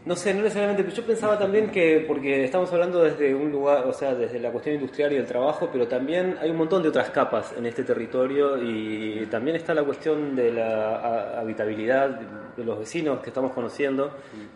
[0.06, 3.86] No, sé, no necesariamente, pero yo pensaba también que, porque estamos hablando desde un lugar,
[3.86, 6.88] o sea, desde la cuestión industrial y del trabajo, pero también hay un montón de
[6.88, 12.22] otras capas en este territorio y también está la cuestión de la habitabilidad
[12.56, 14.12] de los vecinos que estamos conociendo,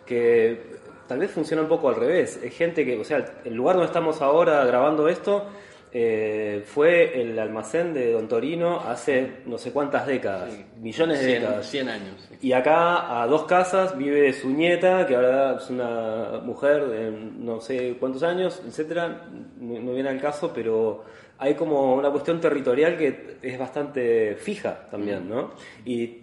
[0.06, 2.40] que tal vez funciona un poco al revés.
[2.42, 5.48] Hay gente que, o sea, el lugar donde estamos ahora grabando esto
[5.94, 10.50] eh, fue el almacén de Don Torino hace no sé cuántas décadas,
[10.80, 11.66] millones de 100, décadas.
[11.66, 12.28] 100 años.
[12.28, 12.48] sí.
[12.48, 17.60] Y acá a dos casas vive su nieta, que ahora es una mujer de no
[17.60, 19.26] sé cuántos años, etcétera.
[19.60, 21.04] No, no viene al caso, pero
[21.38, 25.50] hay como una cuestión territorial que es bastante fija también, ¿no?
[25.84, 26.22] Y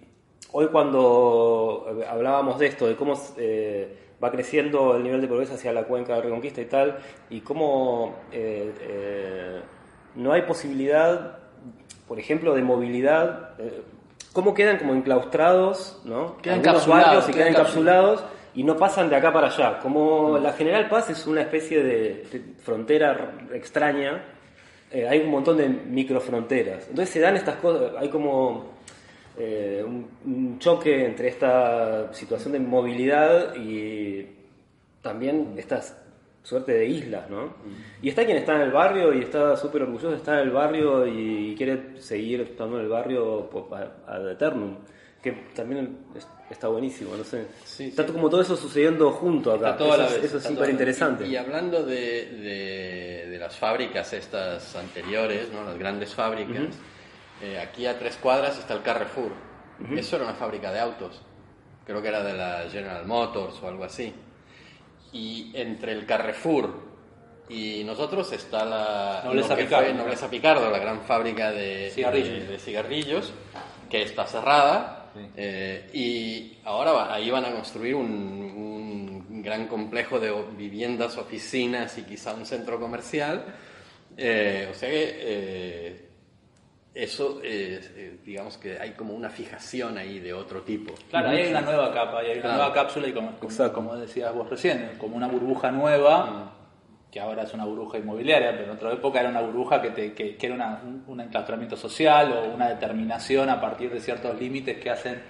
[0.52, 5.72] hoy cuando hablábamos de esto, de cómo eh, va creciendo el nivel de pobreza hacia
[5.72, 6.98] la cuenca de Reconquista y tal,
[7.30, 9.62] y cómo eh, eh,
[10.16, 11.38] no hay posibilidad,
[12.08, 13.52] por ejemplo, de movilidad.
[13.60, 13.82] eh,
[14.34, 16.38] ¿Cómo quedan como enclaustrados, ¿no?
[16.38, 19.80] Quedan encapsulados, y quedan encapsulados y no pasan de acá para allá.
[19.80, 24.24] Como la General Paz es una especie de frontera extraña,
[24.92, 26.88] hay un montón de microfronteras.
[26.90, 28.79] Entonces se dan estas cosas, hay como
[29.40, 34.28] eh, un, un choque entre esta situación de movilidad y
[35.02, 35.82] también esta
[36.44, 37.54] suerte de islas, ¿no?
[38.02, 40.52] Y está quien está en el barrio y está súper orgulloso de estar en el
[40.54, 43.50] barrio y quiere seguir estando en el barrio
[44.08, 44.76] ad eternum,
[45.22, 47.46] que también es- está buenísimo, no sé.
[47.64, 48.12] Sí, está sí.
[48.12, 49.76] como todo eso sucediendo junto acá.
[49.76, 51.28] Eso, es- vez, eso es súper interesante.
[51.28, 55.64] Y, y hablando de, de- de las fábricas estas anteriores, ¿no?
[55.64, 56.76] las grandes fábricas,
[57.42, 59.32] eh, aquí a tres cuadras está el Carrefour.
[59.96, 61.22] Eso era una fábrica de autos.
[61.86, 64.14] Creo que era de la General Motors o algo así.
[65.14, 66.88] Y entre el Carrefour
[67.52, 69.86] Y nosotros está la Nobleza Picardo.
[69.86, 72.30] fue Nobleza Picardo, la gran fábrica de Cigarrillos.
[72.42, 73.34] de- de cigarrillos,
[73.90, 74.96] que está cerrada.
[75.16, 75.26] Sí.
[75.36, 81.98] eh, y ahora va- ahí van a construir un, un gran complejo de viviendas, oficinas
[81.98, 83.44] y quizá un centro comercial.
[84.16, 86.09] Eh, o sea que eh,
[86.94, 90.94] eso, eh, eh, digamos que hay como una fijación ahí de otro tipo.
[91.10, 92.58] Claro, ahí hay una nueva capa, ahí hay una Claro.
[92.58, 97.12] nueva cápsula y como, como, como decías vos recién, como una burbuja nueva, Mm.
[97.12, 100.14] que ahora es una burbuja inmobiliaria, pero en otra época era una burbuja que, te-
[100.14, 104.40] que, que era una- un, un enclaustramiento social o una determinación a partir de ciertos
[104.40, 105.22] límites que hacen,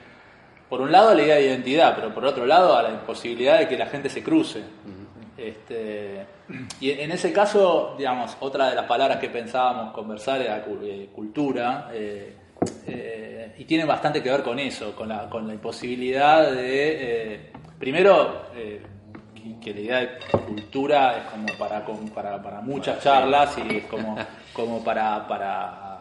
[0.69, 3.67] por un lado, la idea de identidad, pero por otro lado, a la imposibilidad de
[3.67, 4.62] que la gente se cruce.
[5.41, 6.25] Este,
[6.82, 11.89] y en ese caso, digamos, otra de las palabras que pensábamos conversar era eh, cultura,
[11.93, 12.34] eh,
[12.88, 17.52] eh, y tiene bastante que ver con eso, con la, con la imposibilidad de, eh,
[17.80, 18.82] primero, que-
[19.62, 20.10] que la idea de
[20.45, 24.17] cultura es como para, con- para, para muchas charlas y es como,
[24.54, 25.99] como para, para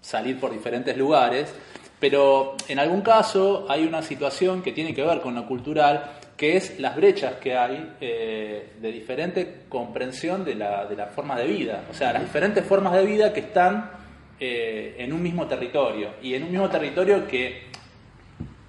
[0.00, 1.52] salir por diferentes lugares,
[2.00, 6.04] pero en algún caso hay una situación que tiene que ver con lo cultural,
[6.44, 11.38] que es las brechas que hay eh, de diferente comprensión de la, de la forma
[11.38, 13.90] de vida, o sea, las diferentes formas de vida que están
[14.38, 17.62] eh, en un mismo territorio, y en un mismo territorio que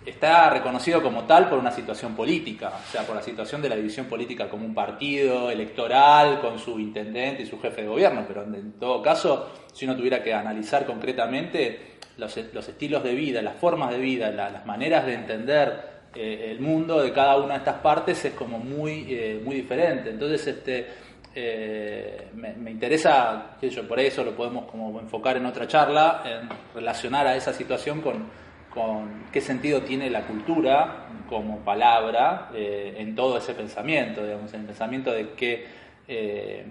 [0.06, 3.76] está reconocido como tal por una situación política, o sea, por la situación de la
[3.76, 8.44] división política como un partido electoral con su intendente y su jefe de gobierno, pero
[8.44, 13.58] en, todo caso, si uno tuviera que analizar concretamente los, los estilos de vida, las
[13.58, 17.60] formas de vida, la- las maneras de entender eh, el mundo de cada una de
[17.60, 20.10] estas partes es como muy, eh, muy diferente.
[20.10, 20.88] Entonces, este,
[21.34, 25.68] eh, me, me interesa, qué sé yo, por eso lo podemos como enfocar en otra
[25.68, 28.26] charla, en relacionar a esa situación con,
[28.76, 34.60] con qué sentido tiene la cultura como palabra eh, en todo ese pensamiento, digamos, en
[34.62, 35.66] el pensamiento de que
[36.08, 36.66] eh,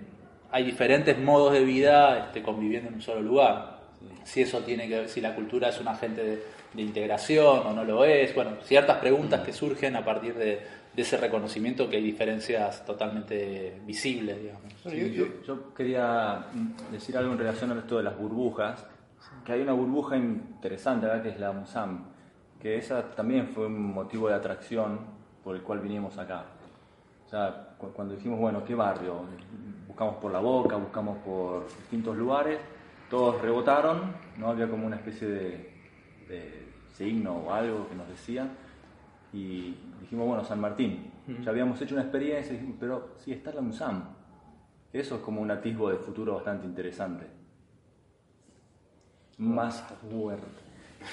[0.53, 3.81] hay diferentes modos de vida este, conviviendo en un solo lugar.
[4.23, 6.43] Si eso tiene que ver, si la cultura es un agente de,
[6.75, 10.61] de integración o no lo es, bueno, ciertas preguntas que surgen a partir de,
[10.97, 14.73] ese reconocimiento que hay diferencias totalmente visibles, digamos.
[15.45, 18.85] Yo, quería mm, decir algo en relación a esto de las burbujas,
[19.45, 22.05] que hay una burbuja interesante que es la MUSAM,
[22.61, 25.01] que esa también fue un motivo de atracción
[25.43, 26.45] por el cual vinimos acá.
[27.27, 29.23] O sea, cu- cuando dijimos, bueno, ¿qué barrio?
[29.89, 32.59] Buscamos por la boca, buscamos por distintos lugares,
[33.11, 35.75] todos rebotaron, no había como una especie de
[36.95, 38.49] signo o algo que nos decía,
[39.33, 41.11] y dijimos, bueno, San Martín.
[41.43, 44.05] Ya habíamos hecho una experiencia, y dijimos, pero sí, está la MUSAM.
[44.93, 47.27] Eso es como un atisbo de futuro bastante interesante.
[49.39, 50.47] Más fuerte.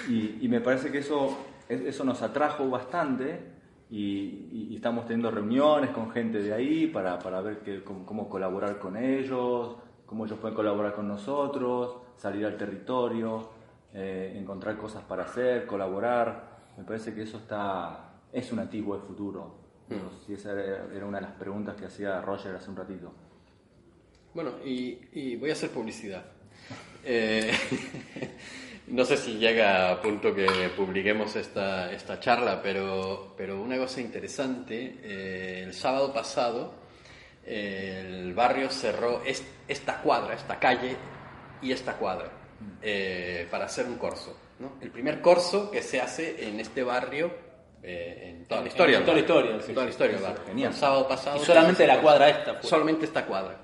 [0.10, 3.40] Y, y me parece que eso, es- eso nos atrajo bastante
[3.90, 8.80] y estamos teniendo reuniones con gente de ahí para, para ver que, cómo, cómo colaborar
[8.80, 13.50] con ellos, cómo ellos pueden colaborar con nosotros, salir al territorio,
[13.94, 16.58] eh, encontrar cosas para hacer, colaborar.
[16.78, 19.60] Me parece que eso está, es un atisbo de futuro.
[20.26, 23.12] Si esa era una de las preguntas que hacía Roger hace un ratito.
[24.34, 26.24] Bueno, y, y voy a hacer publicidad.
[27.04, 27.52] Eh,
[28.88, 34.00] no sé si llega a punto que publiquemos esta, esta charla, pero, pero una cosa
[34.00, 36.76] interesante, eh, el sábado pasado
[37.46, 40.96] el barrio cerró est- esta cuadra, esta calle
[41.62, 42.32] y esta cuadra
[42.82, 44.36] eh, para hacer un corso.
[44.60, 44.74] ¿no?
[44.82, 47.32] El primer corso que se hace en este barrio
[47.84, 48.98] eh, en toda la historia.
[49.00, 49.96] en toda la historia, En sí, toda la sí.
[49.96, 50.44] historia barrio.
[50.46, 50.72] Genial.
[50.72, 51.38] El sábado pasado.
[51.42, 52.70] Y solamente la cuadra esta fue.
[52.70, 53.58] Solamente esta cuadra.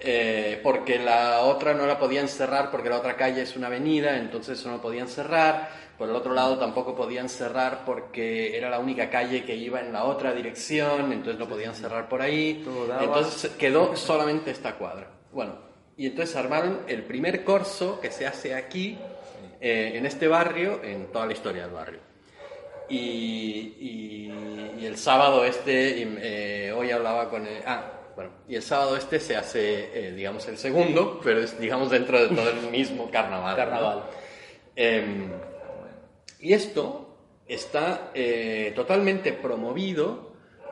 [0.00, 4.16] Eh, porque la otra no la podían cerrar porque la otra calle es una avenida,
[4.18, 5.86] entonces eso no podían cerrar.
[5.96, 9.92] Por el otro lado tampoco podían cerrar porque era la única calle que iba en
[9.92, 12.62] la otra dirección, entonces no podían cerrar por ahí.
[13.00, 15.08] Entonces quedó solamente esta cuadra.
[15.32, 15.54] Bueno,
[15.96, 18.98] y entonces armaron el primer corso que se hace aquí,
[19.60, 22.00] eh, en este barrio, en toda la historia del barrio.
[22.88, 28.62] Y, y- y el sábado este, eh, hoy hablaba con el, ah, bueno, y el
[28.62, 32.70] sábado este se hace, eh, digamos, el segundo, pero es, digamos, dentro de todo el
[32.70, 33.56] mismo carnaval.
[33.56, 34.04] Carnaval.
[34.76, 35.30] Em,
[36.40, 37.16] y esto
[37.48, 38.12] está
[38.74, 40.25] totalmente promovido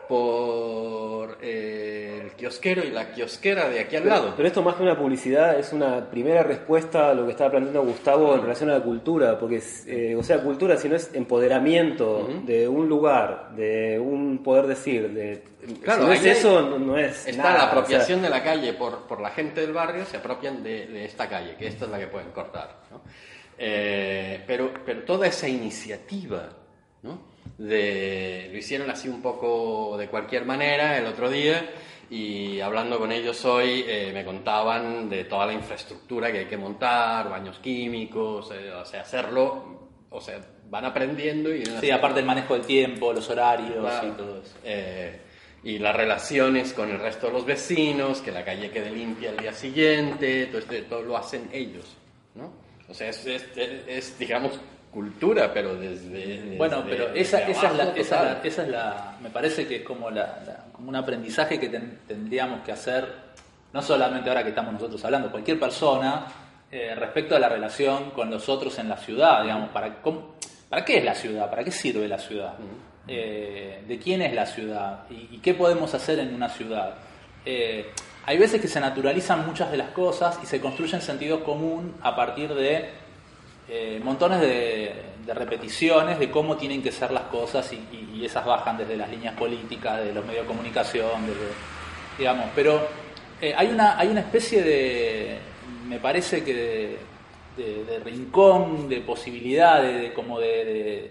[0.09, 4.34] por eh, el kiosquero y la kiosquera de aquí al Pero, lado.
[4.36, 7.82] pero esto más que una publicidad es una primera respuesta a lo que estaba planteando
[7.82, 12.28] Gustavo en relación a la cultura, porque eh, o sea, cultura si no es empoderamiento
[12.44, 15.42] de un lugar, de un poder decir, de,
[15.82, 18.28] Claro, si no es eso, no, no es Está nada, la o sea, apropiación de
[18.28, 21.66] la calle por, por la gente del barrio, se apropian de, de esta calle, que
[21.66, 22.82] esta es la que pueden cortar.
[22.90, 23.00] ¿no?
[23.57, 26.50] Eh, pero, pero toda esa iniciativa,
[27.02, 27.34] ¿no?
[27.59, 31.70] De, lo hicieron así un poco de cualquier manera el otro día,
[32.11, 36.57] y, hablando con ellos hoy eh, me contaban de toda la infraestructura que hay que
[36.57, 41.64] montar, baños químicos, eh, o sea, hacerlo, o sea, van aprendiendo y...
[41.80, 44.09] Sí, aparte el manejo del tiempo, los horarios Claro.
[44.09, 44.55] y todo eso.
[44.64, 45.20] Eh,
[45.62, 49.38] y las relaciones con el resto de los vecinos, que la calle quede limpia al
[49.38, 51.96] día siguiente, todo, este- todo lo hacen ellos,
[52.34, 52.52] ¿no?
[52.88, 54.61] O sea, es, es- es, digamos,
[54.95, 56.09] cultura, pero desde...
[56.09, 58.47] desde- Bueno, pero esa, desde esa, es la, abajo esa, es la- total.
[58.47, 61.99] esa es la- me parece que es como, la, la- como un aprendizaje que ten-
[62.07, 63.07] tendríamos que hacer,
[63.72, 66.26] no solamente ahora que estamos nosotros hablando, cualquier persona
[66.70, 70.36] eh, respecto a la relación con los otros en la ciudad, digamos, para, cómo-
[70.70, 71.51] ¿para qué es la ciudad?
[71.51, 72.55] ¿Para qué sirve la ciudad?
[73.07, 75.01] Eh, ¿De quién es la ciudad?
[75.11, 76.95] ¿Y, y qué podemos hacer en una ciudad?
[77.45, 77.90] Eh,
[78.26, 82.16] hay veces que se naturalizan muchas de las cosas y se construyen sentido común a
[82.16, 82.88] partir de
[83.69, 84.93] eh, montones de,
[85.25, 88.97] de repeticiones de cómo tienen que ser las cosas y, y- y esas bajan desde
[88.97, 91.49] las líneas políticas, de los medios de comunicación, desde,
[92.19, 92.87] digamos, pero
[93.41, 95.39] eh, hay, una, hay una especie de,
[95.89, 96.99] me parece que de,
[97.57, 101.11] de- de rincón, de posibilidad, de, como de,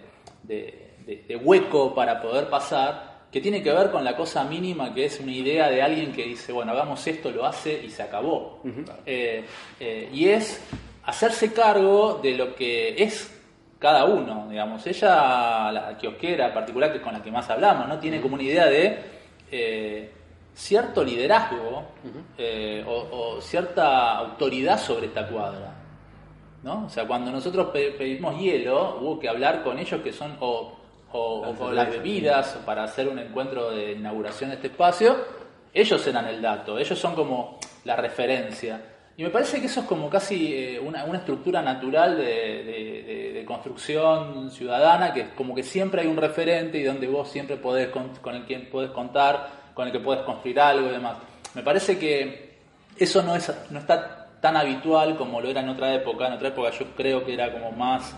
[1.44, 5.32] hueco para poder pasar, que tiene que ver con la cosa mínima que es una
[5.32, 8.62] idea de alguien que dice, bueno, hagamos esto, lo hace y se acabó.
[9.06, 9.44] Eh,
[9.80, 10.62] eh, y es
[11.06, 13.30] hacerse cargo de lo que es
[13.80, 14.86] cada uno, digamos.
[14.88, 18.00] Ella, la kiosquera particular, que es con la que más hablamos, ¿no?
[18.00, 19.00] Tiene como una idea de
[19.52, 20.12] eh,
[20.54, 21.84] cierto liderazgo
[22.38, 25.76] eh, o, o cierta autoridad sobre esta cuadra.
[26.64, 26.86] ¿no?
[26.86, 30.72] O sea, cuando nosotros pe- pedimos hielo, hubo que hablar con ellos que son o,
[31.12, 35.18] o- o con las bebidas para hacer un encuentro de inauguración de este espacio.
[35.74, 38.93] Ellos eran el dato, ellos son como la referencia.
[39.16, 43.44] Y me parece que eso es como casi eh, una, una estructura natural de, de-
[43.46, 47.90] construcción ciudadana, que es como que siempre hay un referente y donde vos siempre podés
[47.90, 51.18] con, con el quien podés contar, con el que podés construir algo y demás.
[51.54, 52.54] Me parece que
[52.98, 56.28] eso no, es, no está tan habitual como lo era en otra época.
[56.28, 58.16] En otra época yo creo que era como más,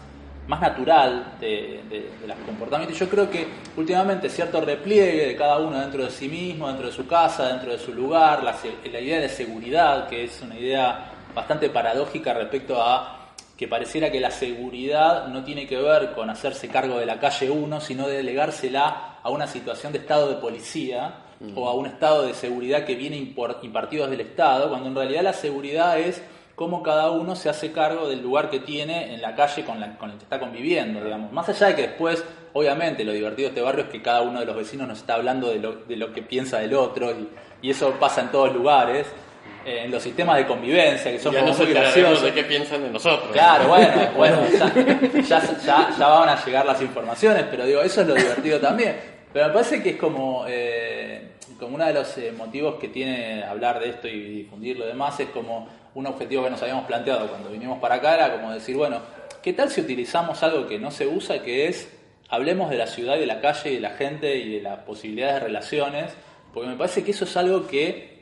[0.47, 2.97] más natural de, de- de los comportamientos.
[2.99, 6.93] Yo creo que últimamente cierto repliegue de cada uno dentro de sí mismo, dentro de
[6.93, 8.55] su casa, dentro de su lugar, la,
[8.91, 13.11] la idea de seguridad, que es una idea bastante paradójica respecto a
[13.57, 17.49] que pareciera que la seguridad no tiene que ver con hacerse cargo de la calle
[17.49, 21.15] 1, sino de delegársela a una situación de estado de policía
[21.55, 25.21] o a un estado de seguridad que viene impartido desde el Estado, cuando en realidad
[25.23, 26.21] la seguridad es
[26.55, 29.97] cómo cada uno se hace cargo del lugar que tiene en la calle con, la-
[29.97, 31.31] con el que está conviviendo, digamos.
[31.31, 34.39] Más allá de que después, obviamente, lo divertido de este barrio es que cada uno
[34.39, 37.27] de los vecinos nos está hablando de lo, de lo que piensa del otro y,
[37.61, 39.05] y eso pasa en todos lugares.
[39.65, 42.21] eh, en los sistemas de convivencia, que son ya muy graciosos.
[42.23, 43.31] de qué piensan de nosotros.
[43.33, 44.71] Claro, bueno, bueno, ya,
[45.21, 48.95] ya, ya- ya van a llegar las informaciones, pero digo, eso es lo divertido también.
[49.33, 53.43] Pero me parece que es como, eh, como uno de los eh, motivos que tiene
[53.43, 57.27] hablar de esto y difundir lo demás, es como un objetivo que nos habíamos planteado
[57.27, 58.99] cuando vinimos para acá, era como decir, bueno,
[59.41, 61.91] ¿qué tal si utilizamos algo que no se usa, que es,
[62.29, 64.79] hablemos de la ciudad, y de la calle, y de la gente y de las
[64.79, 66.13] posibilidades de relaciones?
[66.53, 68.21] Porque me parece que eso es algo que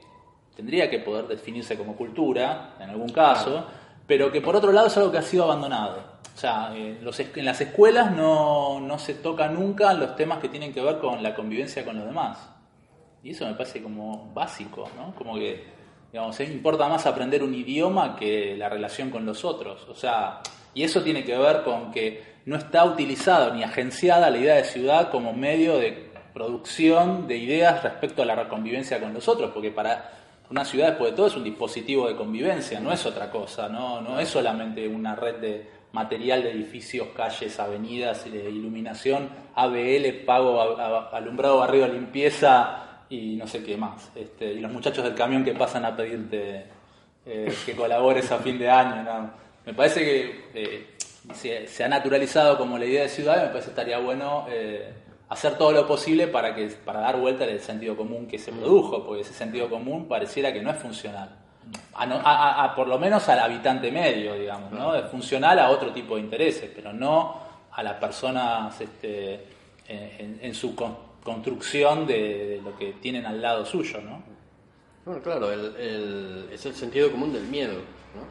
[0.56, 3.66] tendría que poder definirse como cultura, en algún caso,
[4.08, 6.14] pero que por otro lado es algo que ha sido abandonado.
[6.36, 10.40] O sea, en, los es- en las escuelas no, no se toca nunca los temas
[10.40, 12.50] que tienen que ver con la convivencia con los demás.
[13.24, 15.16] Y eso me parece como básico, ¿no?
[15.16, 15.64] Como que,
[16.14, 19.88] digamos, eh, importa más aprender un idioma que la relación con los otros.
[19.90, 20.42] O sea,
[20.76, 24.64] y eso tiene que ver con que no está utilizada ni agenciada la idea de
[24.64, 29.72] ciudad como medio de producción de ideas respecto a la convivencia con los otros, porque
[29.72, 30.12] para
[30.52, 34.02] una ciudad después de todo es un dispositivo de convivencia, no es otra cosa, no,
[34.02, 40.62] no es solamente una red de material de edificios, calles, avenidas, de iluminación, ABL, pago,
[41.12, 44.10] alumbrado, barrido, limpieza y no sé qué más.
[44.16, 46.66] Este, y los muchachos del camión que pasan a pedirte
[47.26, 49.04] eh, que colabores a fin de año.
[49.04, 49.32] ¿no?
[49.66, 50.88] Me parece que eh,
[51.34, 54.46] se, se ha naturalizado como la idea de ciudad y me parece que estaría bueno
[54.50, 54.94] eh,
[55.30, 59.04] hacer todo lo posible para, que, para dar vuelta al sentido común que se produjo,
[59.06, 61.30] porque ese sentido común pareciera que no es funcional.
[61.94, 64.94] A, a- a- por lo menos al habitante medio, digamos, ¿no?
[64.96, 67.42] Es funcional a otro tipo de intereses, pero no
[67.72, 69.36] a las personas este,
[69.88, 70.76] en, en- en su
[71.24, 74.24] construcción de, lo que tienen al lado suyo, ¿no?
[75.06, 77.74] Bueno, claro, es el sentido común del miedo.
[77.74, 78.26] ¿no?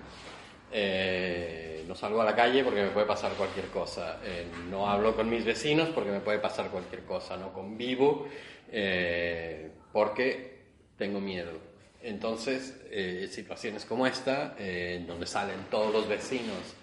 [0.72, 4.18] Eh, no salgo a la calle porque me puede pasar cualquier cosa.
[4.24, 7.36] Eh, no hablo con mis vecinos porque me puede pasar cualquier cosa.
[7.36, 8.26] No convivo
[8.70, 10.62] eh, porque
[10.96, 11.52] tengo miedo.
[12.02, 14.56] Entonces, eh, situaciones como esta,
[15.06, 16.74] donde salen todos los vecinos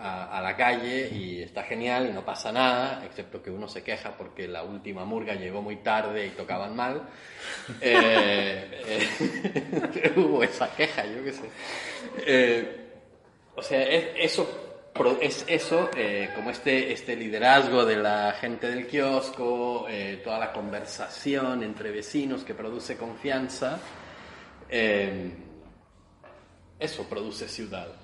[0.00, 3.82] a, a la calle y está genial y no pasa nada, excepto que uno se
[3.82, 7.02] queja porque la última murga llegó muy tarde y tocaban mal.
[7.80, 11.50] Eh, eh, hubo esa queja, yo qué sé.
[12.26, 12.76] Eh,
[13.54, 14.48] o sea, es, eso,
[15.20, 20.52] es eso eh, como este, este liderazgo de la gente del kiosco, eh, toda la
[20.52, 23.78] conversación entre vecinos que produce confianza.
[24.68, 25.30] eh,
[26.78, 27.99] eso produce ciudad.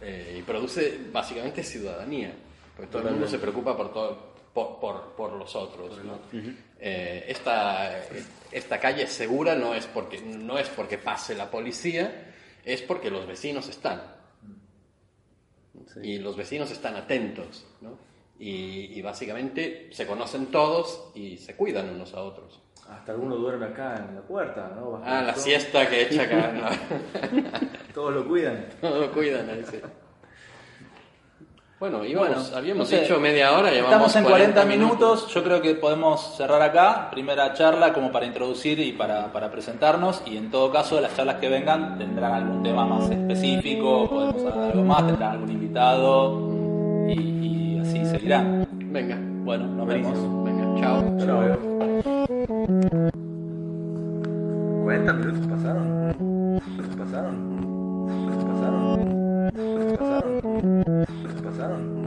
[0.00, 2.32] Eh, y produce básicamente ciudadanía.
[2.76, 5.98] Porque todo el mundo se preocupa por, todo, por, por, por los otros.
[6.04, 6.18] ¿no?
[6.80, 8.00] Eh, esta,
[8.52, 12.32] esta calle es segura no es, porque, no es porque pase la policía,
[12.64, 14.00] es porque los vecinos están.
[16.02, 17.66] Y los vecinos están atentos.
[17.80, 17.98] ¿no?
[18.38, 22.60] Y, y básicamente se conocen todos y se cuidan unos a otros.
[22.88, 24.92] Hasta alguno duerme acá en la puerta, ¿no?
[24.92, 26.52] Bajo Ah, la siesta que echa acá.
[26.52, 27.68] ¿no?
[27.98, 28.64] Todos lo cuidan.
[28.82, 29.78] No lo cuidan ahí, sí.
[31.80, 33.00] Bueno, íbamos, Bueno, habíamos no sé.
[33.02, 35.26] dicho media hora, llevamos Estamos en 40 minutos.
[35.34, 40.22] yo creo que podemos cerrar acá, primera charla como para introducir y para, para presentarnos,
[40.26, 44.58] y en todo caso las charlas que vengan tendrán algún tema más específico, podemos hablar
[44.58, 48.66] de algo más, tendrán algún invitado, y, y así seguirán.
[48.92, 50.44] Venga, Bueno, nos vemos.
[50.44, 51.02] venga, chao.
[51.18, 51.58] Chao.
[54.84, 56.18] 40 minutos pasaron.
[56.66, 57.57] Minutos pasaron.
[58.08, 59.50] Minutos pasaron.
[59.54, 61.82] Minutos pasaron.
[61.82, 61.97] Minutos